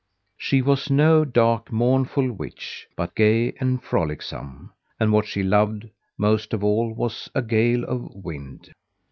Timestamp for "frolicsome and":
3.83-5.13